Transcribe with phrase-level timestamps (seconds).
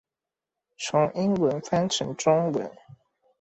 [0.79, 2.71] 從英文翻成中文